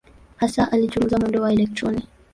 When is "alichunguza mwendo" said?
0.71-1.41